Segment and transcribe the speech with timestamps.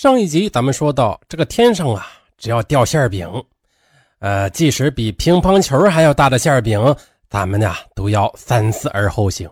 [0.00, 2.06] 上一集咱们说到，这个天上啊，
[2.38, 3.30] 只要掉馅饼，
[4.20, 6.80] 呃，即使比乒乓球还要大的馅饼，
[7.28, 9.46] 咱们呀都要三思而后行。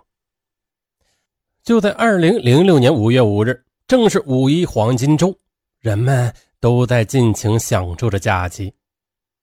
[1.62, 5.38] 就在二零零六年五月五日，正是五一黄金周，
[5.80, 8.72] 人们都在尽情享受着假期。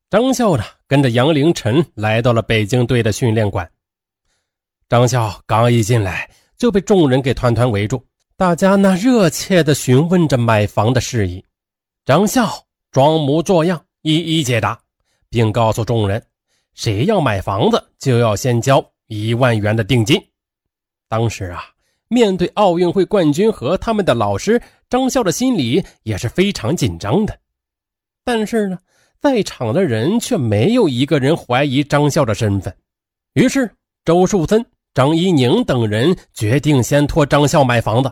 [0.10, 3.70] 张笑呢，跟着杨凌晨来到了北京队的训练馆。
[4.90, 6.28] 张笑刚一进来，
[6.58, 8.04] 就被众人给团团围住。
[8.38, 11.46] 大家那热切地询问着买房的事宜，
[12.04, 14.78] 张笑装模作样一一解答，
[15.30, 16.22] 并告诉众人：
[16.74, 20.22] 谁要买房子，就要先交一万元的定金。
[21.08, 21.64] 当时啊，
[22.10, 27.40] 面对奥运会冠军和他们的老师，张笑的心里也是非常紧张的。
[28.26, 28.78] 但是呢，
[29.22, 32.76] 在场的人却没有一个人怀疑张笑的身份。
[33.36, 38.12] 于是，周树森、张一宁等人决定先托张笑买房子。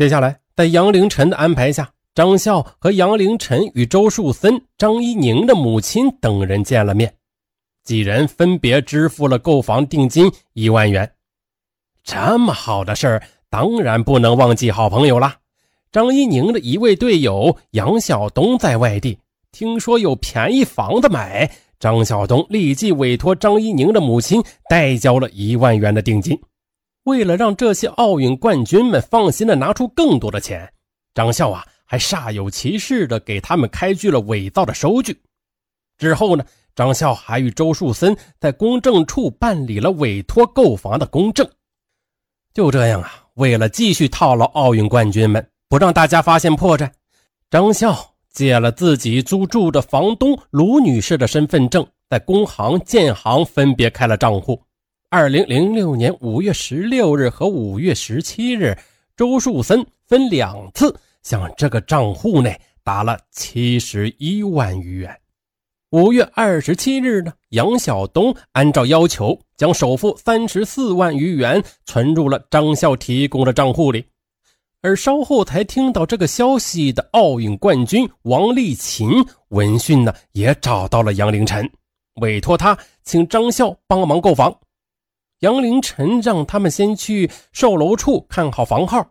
[0.00, 7.12] 接下来，在杨凌晨的安排下，张笑和杨凌晨与周树森、张一宁的母亲等人见了面，
[7.84, 11.12] 几人分别支付了购房定金一万元。
[12.02, 15.34] 这么好的事儿，当然不能忘记好朋友了。
[15.92, 19.18] 张一宁的一位队友杨晓东在外地，
[19.52, 26.40] 听说有便宜房子买，张晓东立即委托张一宁的母亲代交了一万元的定金。
[27.04, 30.72] 为了让这些奥运冠军们放心的拿出更多的钱，
[31.14, 35.20] 张笑啊还煞有其事的给他们开具了伪造的收据。
[35.96, 41.48] 之后呢，张笑还与周树森在公证处办理了委托购房的公证。
[42.52, 46.90] 就这样啊，为了继续套牢奥运冠军们，不让大家发现破绽，
[47.50, 54.62] 张笑借了自己租住的房东卢女士的身份证，在工行、建行分别开了账户。
[55.12, 58.78] 二零零六年五月十六日和五月十七日，
[59.16, 65.20] 周树森分两次向这个账户内打了七十一万余元。
[65.90, 74.04] 五月二十七日呢，杨晓东按照要求将首付三十四万余元存入了张笑提供的账户里。
[74.80, 79.10] 而稍后才听到这个消息的奥运冠军王励勤
[79.48, 81.68] 闻讯呢，也找到了杨凌晨，
[82.20, 84.56] 委托他请张笑帮忙购房。
[85.40, 89.10] 杨凌晨让他们先去售楼处看好房号。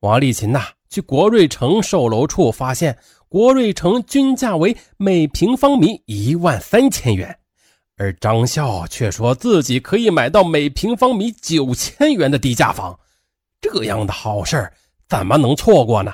[0.00, 0.60] 王丽琴呐，
[0.90, 7.38] 去国瑞城售楼处发现国瑞城均价为每平方米一万三千元，
[7.96, 12.98] 而张笑却说自己可以买到每平方米九千元的低价房。
[13.58, 14.70] 这样的好事
[15.08, 16.12] 怎么能错过呢？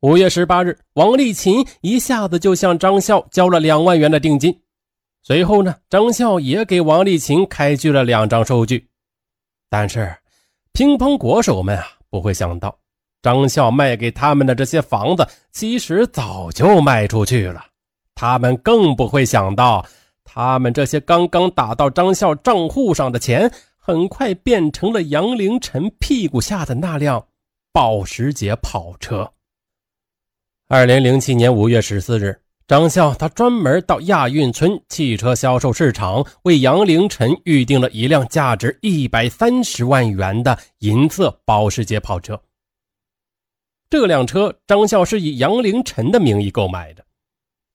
[0.00, 4.58] 五月十八日，王丽琴一下子就向张笑交了两万元的定金。
[5.22, 8.88] 随后呢，张笑也给王励勤开具了两张收据，
[9.68, 10.16] 但是
[10.72, 12.76] 乒乓国手们啊不会想到，
[13.20, 17.66] 张笑卖给他们的这些房子其实早就卖出去了。
[18.14, 19.86] 他们更不会想到，
[20.24, 27.26] 他们这些刚刚打到张笑账户上的钱，很快变成了杨凌晨屁股下的那辆
[27.72, 29.30] 保时捷跑车。
[30.68, 32.40] 二零零七年五月十四日。
[32.70, 42.40] 张笑他专门到亚运村汽车销售市场为杨凌晨预定了一辆价值一百三十万元的银色保时捷跑车。
[43.88, 47.04] 这辆车张笑是以杨凌晨的名义购买的，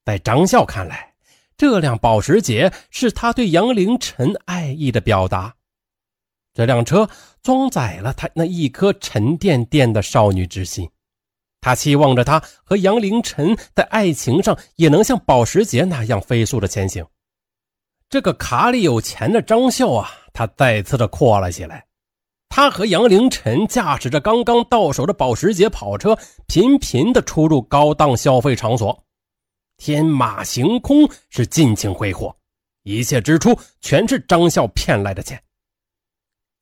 [0.02, 1.12] 在张笑看来，
[1.58, 5.54] 这辆保时捷是他对杨凌晨爱意的表达。
[6.54, 7.06] 这辆车
[7.42, 10.88] 装载了他那一颗沉甸甸的少女之心。
[11.66, 17.04] 他期望着他和杨凌晨在爱情上也能像保时捷那样飞速的前行。
[18.08, 21.84] 这个卡里有钱的张笑啊，他再次的阔了起来。
[22.48, 26.16] 他和杨凌晨驾驶着刚刚到手的保时捷跑车，
[26.46, 29.02] 频频的出入高档消费场所，
[29.76, 32.32] 天马行空，是尽情挥霍，
[32.84, 35.42] 一切支出全是张笑骗来的钱。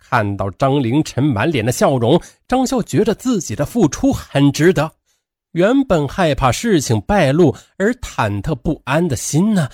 [0.06, 4.92] 看到张凌晨满脸的笑容，张笑觉得自己的付出很值得。
[5.52, 9.68] 原本害怕事情败露而忐忑不安的心呢，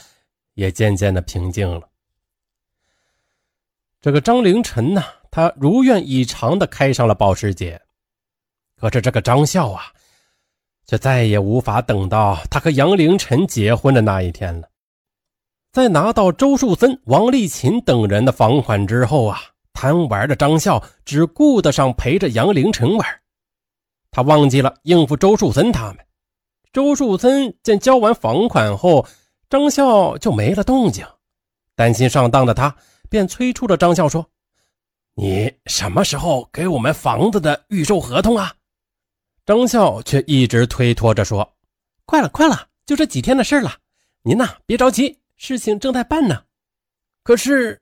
[0.54, 1.88] 也渐渐的平静了。
[4.00, 5.02] 这个张凌晨呢，
[5.32, 7.80] 他如愿以偿的开上了保时捷。
[8.76, 9.82] 可是这个张笑啊，
[10.86, 14.68] 却再也无法等到他和杨凌晨结婚的那一天了。
[15.72, 19.40] 在拿到周树森、王励勤等人的房款之后啊。
[19.72, 23.20] 贪玩的张笑只顾得上陪着杨凌晨玩，
[24.10, 25.98] 他忘记了应付周树森他们。
[26.72, 29.06] 周树森见交完房款后，
[29.48, 31.04] 张笑就没了动静，
[31.74, 32.76] 担心上当的他
[33.08, 34.24] 便催促着张笑说
[35.16, 38.54] ：“你什么时候给我们房子的预售合同啊？”
[39.44, 41.56] 张笑却一直推脱着说
[42.06, 43.76] ：“快了，快了，就这几天的事了。
[44.22, 46.44] 您呐，别着急，事情正在办呢。”
[47.24, 47.80] 可是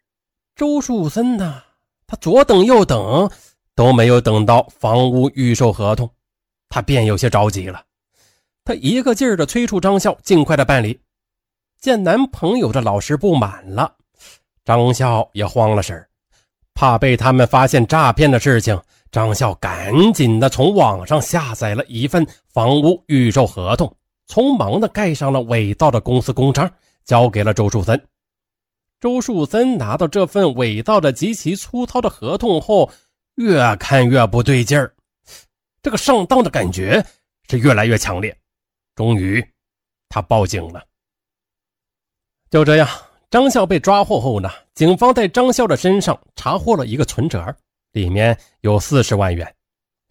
[0.57, 1.63] 周树森呢，
[2.09, 3.31] 他左等右等
[3.75, 6.11] 都没有等到房屋预售合同，
[6.71, 7.85] 他便有些着急了。
[8.65, 10.99] 他一个劲儿的催促张笑尽快的办理。
[11.79, 13.95] 见男朋友的老师不满了，
[14.65, 16.09] 张笑也慌了神
[16.75, 18.81] 怕被他们发现诈骗的事情。
[19.13, 23.95] 张笑赶紧的从网上下载了一份房屋预售合同，
[24.29, 26.71] 匆忙的盖上了伪造的公司公章，
[27.05, 28.03] 交给了周树森。
[29.01, 32.91] 周树森拿到这份伪造的极其粗糙的合同后，
[33.37, 34.93] 越看越不对劲儿，
[35.83, 37.05] 这个上当的感觉
[37.49, 38.37] 是越来越强烈。
[38.97, 39.45] 终于，
[40.09, 40.85] 他报警了。
[42.51, 42.89] 就这样，
[43.31, 47.55] 张笑被抓获后呢，警方在张笑的身上查获了一个存折。
[47.93, 49.55] 里面有四十万元。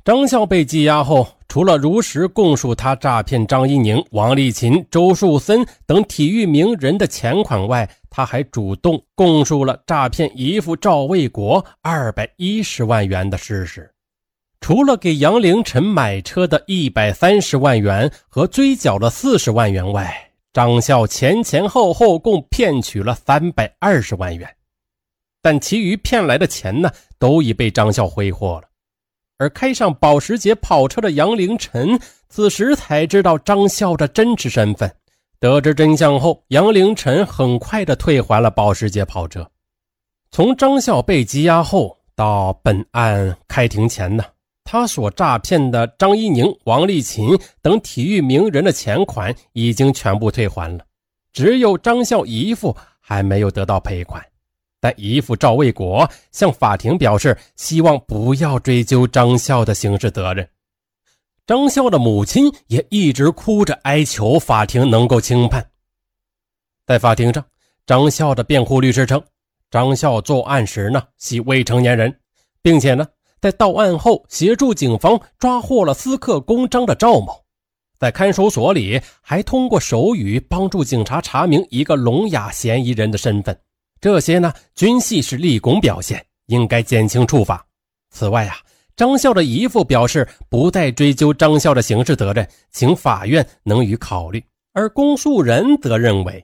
[0.03, 13.91] 张笑被羁押后，除了如实供述他诈骗张一宁、王丽琴、周树森等体育名人的钱款外，他还主动供述了诈骗姨父赵卫国二百一十万元的事实。
[14.59, 24.55] 除了给杨凌晨买车的一百三十万元和追缴了四十万元外，张笑前前后后共骗取了三百二十万元。
[25.41, 28.63] 但其余骗来的钱呢，都已被张笑挥霍了。
[29.37, 34.91] 而开上保时捷跑车的杨凌晨，此时才知道张笑的真实身份。
[35.39, 39.47] 得知真相后，杨凌晨很快的退还了保时捷跑车。
[40.31, 44.23] 从张笑被羁押后到本案开庭前呢，
[44.63, 50.83] 他所诈骗的张一宁、王丽琴等体育名人的钱款已经全部退还了，
[51.31, 54.23] 只有张笑姨父还没有得到赔款。
[54.79, 60.47] 但姨父赵卫国向法庭表示，希望不要追究张笑的刑事责任。
[61.47, 65.65] 张笑的母亲也一直哭着哀求法庭能够轻判。
[66.85, 67.43] 在法庭上，
[67.85, 69.23] 张笑的辩护律师称，
[69.71, 72.13] 张笑作案时呢系未成年人，
[72.61, 73.07] 并且呢
[73.39, 77.45] 在到案后协助警方抓获了私刻公章的赵某，
[77.97, 83.57] 在看守所里还通过手语帮助警察查明一个聋哑嫌疑人的身份。
[84.01, 87.65] 这些呢，均系是立功表现，应该减轻处罚。
[88.09, 88.57] 此外啊，
[88.97, 94.43] 张笑的姨父表示不再追究张笑的刑事责任，请法院能予考虑。
[94.73, 96.43] 而公诉人则认为，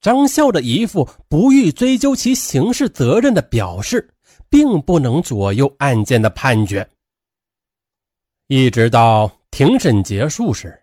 [0.00, 4.08] 张笑的姨父不予追究其刑事责任的表示，
[4.48, 6.88] 并不能左右案件的判决。
[8.46, 10.82] 一直到庭审结束时，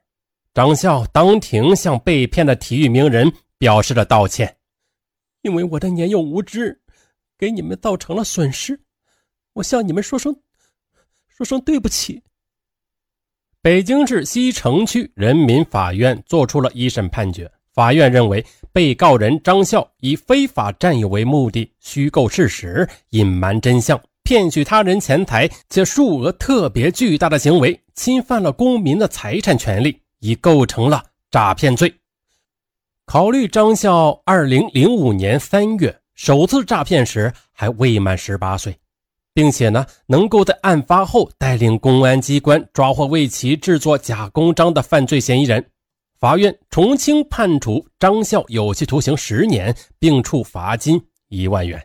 [0.54, 4.56] 张笑当庭向被骗的体育名人表示了道歉。
[5.42, 6.80] 因为我的年幼无知，
[7.40, 8.80] 给你们造成了损失，
[9.54, 10.40] 我向你们说声，
[11.38, 12.20] 说声对不起。
[13.62, 31.94] 北京市西城区人民法院作出了一审判决，法院认为被告人张笑以非法占有为目的，虚构事实，隐瞒真相，骗取他人钱财，且数额特别巨大的行为，侵犯了公民的财产权利，已构成了诈骗罪。
[33.06, 38.76] 考虑张笑二零零五年三月首次诈骗时还未满十八岁，
[39.38, 45.64] 并且呢能够在案发后带领公安机关抓获为其制作假公章的犯罪嫌疑人，
[46.18, 51.80] 法院从轻判处张笑有期徒刑十年，并处罚金一万元。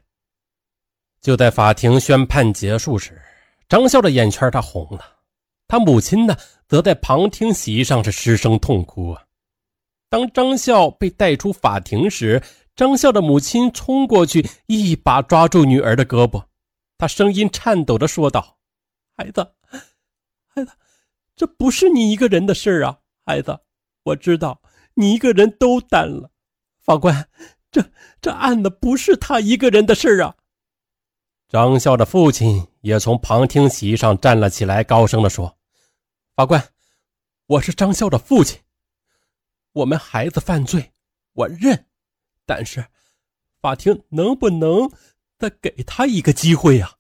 [1.21, 3.21] 就在法庭宣判结束时，
[3.69, 5.01] 张笑的眼圈他红了，
[5.69, 6.35] 他母亲呢
[6.67, 9.23] 则在旁听席上是失声痛哭啊。
[10.09, 12.43] 当张笑被带出法庭时，
[12.75, 16.43] 张笑的母亲冲过去，一把抓住女儿的胳膊，
[17.03, 18.59] 他声音颤抖的说道
[19.19, 19.55] ：“孩子，
[20.47, 20.71] 孩子，
[21.35, 23.59] 这不是你一个人的事啊，孩子，
[24.05, 24.63] 我知道
[24.95, 26.31] 你一个人都担了。
[26.79, 27.29] 法官，
[27.73, 27.85] 这
[28.21, 30.37] 这案子不是他一个人的事啊。”
[31.51, 35.59] 张笑的父亲也从旁听席上站了起来，高声的说
[36.37, 36.69] ：“法官，
[37.47, 38.61] 我是张笑的父亲。”
[39.75, 40.93] 我们孩子犯罪，
[41.33, 41.85] 我认，
[42.47, 42.87] 但是
[43.61, 44.89] 法庭能不能
[45.43, 46.93] 再给他一个机会呀？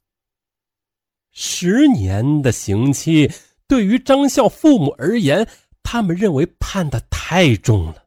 [1.30, 3.30] 十年的刑期
[3.68, 5.48] 对于张笑父母而言，
[5.84, 8.02] 他们认为判的太重了。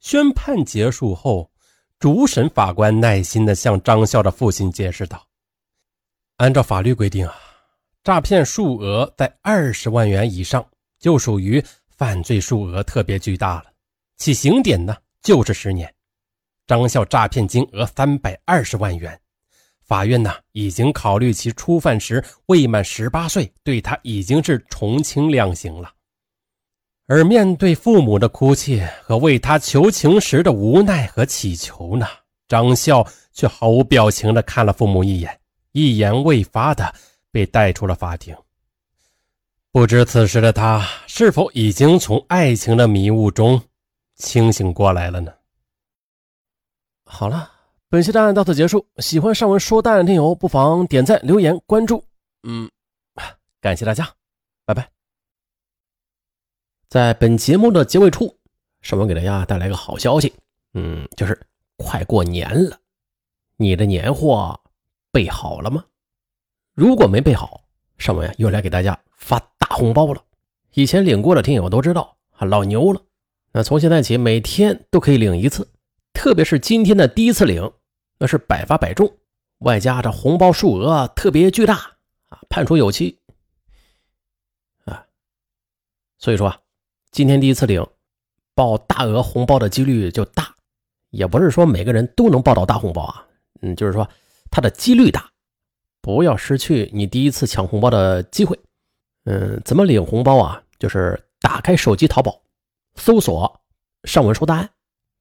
[0.00, 1.48] 宣判结束后，
[2.00, 5.24] 主审法官耐心的向张笑的父亲解释道
[6.38, 7.36] ：“按照法律规定啊，
[8.02, 11.64] 诈骗数额在二十万元以上就属于。”
[11.98, 13.72] 犯罪数额特别巨大了，
[14.18, 15.92] 起刑点呢就是十年。
[16.68, 19.18] 张笑诈骗金额三百二十万元，
[19.86, 25.90] 法院呢已经考虑其初犯时未满十八岁，对他已经是从轻量刑了。
[27.06, 32.06] 而面对父母的哭泣和为他求情时的无奈和乞求呢，
[32.46, 35.40] 张笑却毫无表情地看了父母一眼，
[35.72, 36.94] 一言未发的
[37.32, 38.36] 被带出了法庭。
[39.72, 43.58] 不知此时的他是否已经从爱情的迷雾中
[44.16, 45.32] 清醒过来了呢？
[47.10, 47.50] 好了，
[47.88, 48.86] 本期的案到此结束。
[48.98, 52.04] 喜欢上文说大案的听友，不妨点赞、留言、关注。
[52.42, 52.70] 嗯，
[53.62, 54.08] 感谢大家，
[54.66, 54.88] 拜拜。
[56.88, 58.36] 在本节目的结尾处，
[58.82, 60.32] 上文给大家带来个好消息，
[60.74, 61.40] 嗯，就是
[61.76, 62.78] 快过年了，
[63.56, 64.60] 你的年货
[65.10, 65.82] 备好了吗？
[66.74, 67.62] 如果没备好，
[67.96, 70.22] 上文又来给大家发大红包了。
[70.74, 73.02] 以前领过的听友都知道，老牛了。
[73.50, 75.66] 那从现在起，每天都可以领一次，
[76.18, 77.72] 特别是今天的第一次领，
[78.18, 79.18] 那是百发百中，
[79.58, 81.76] 外加这红包数额特别巨大
[82.28, 83.20] 啊，判处有期
[84.84, 85.06] 啊。
[86.18, 86.60] 所以说啊。
[87.12, 87.86] 今天第一次领，
[88.54, 90.56] 报大额红包的几率就大，
[91.10, 93.24] 也不是说每个人都能报到大红包啊，
[93.62, 94.06] 嗯，就是说
[94.50, 95.30] 它的几率大，
[96.02, 98.58] 不要失去你第一次抢红包的机会。
[99.24, 100.60] 嗯，怎么领红包啊？
[100.80, 102.42] 就是打开手机淘宝，
[102.96, 103.60] 搜索
[104.04, 104.68] “上文说答案”，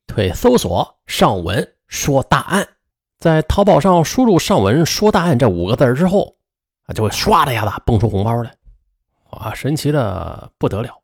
[0.08, 2.68] 对，搜索“上文说大案”，
[3.20, 6.38] 在淘宝上输入“上文说大案”这五个字之后，
[6.84, 8.52] 啊，就会唰的一下子蹦出红包来，
[9.32, 11.02] 哇，神奇的不得了。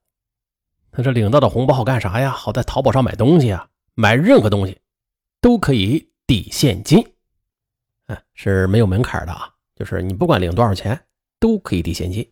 [0.91, 2.31] 那这领到的红包好干啥呀？
[2.31, 4.79] 好在淘宝上买东西啊，买任何东西
[5.41, 7.05] 都可以抵现金，
[8.07, 9.49] 嗯，是没有门槛的啊。
[9.75, 10.99] 就是你不管领多少钱
[11.39, 12.31] 都可以抵现金，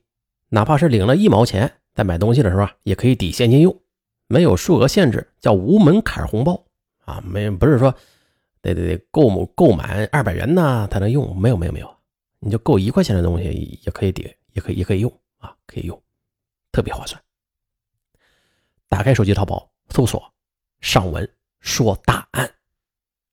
[0.49, 3.75] 哪怕是领了一毛钱，在买东西的时候也可以抵现金用，
[4.31, 6.65] 没有数额限制，叫无门槛红包
[7.03, 7.19] 啊。
[7.21, 7.93] 没不是说
[8.61, 11.97] 得得得购购满二百元呢才能用，没有没有没有，
[12.39, 16.01] 你就够一块钱的东西也可以抵，也可以也可以用啊，可以用，
[16.71, 17.21] 特别划算。
[18.87, 20.33] 打开手机淘宝，搜索
[20.79, 22.49] “上文说答案”，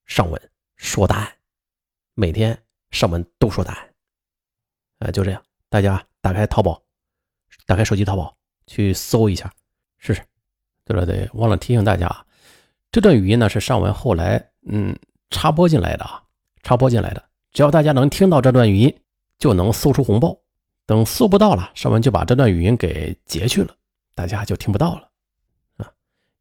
[0.05, 1.33] 上文说答案，
[2.15, 3.95] 每天上文都说答案。
[4.99, 6.83] 啊，就这样，大家打开淘宝，
[7.67, 8.37] 打开手机淘宝
[8.67, 9.53] 去搜一下
[9.99, 10.23] 试试。
[10.89, 12.11] 对了，对，忘了提醒大家，
[12.91, 16.23] 这段语音呢是上文后来嗯插播进来的啊，
[16.63, 17.23] 插播进来的。
[17.53, 19.01] 只要大家能听到这段语音，
[19.39, 20.35] 就能搜出红包。
[20.87, 23.75] 等搜不到了，上文就把这段语音给截去了，
[24.15, 25.11] 大家就听不到了
[25.77, 25.93] 啊。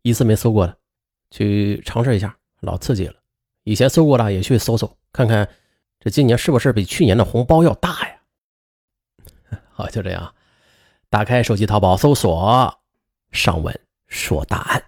[0.03, 0.77] 一次没搜过的，
[1.29, 3.15] 去尝试一下，老刺激了。
[3.63, 5.49] 以前搜过的也去搜搜，看看
[5.99, 9.59] 这今年是不是比去年的红包要大呀？
[9.73, 10.33] 好，就这样，
[11.09, 12.79] 打开手机淘宝搜索
[13.33, 13.77] “上文
[14.07, 14.83] 说答案”。